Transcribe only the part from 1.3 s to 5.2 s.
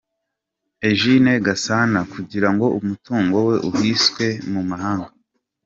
Gasana kugirango umutungo we uhiswe mu mahanga.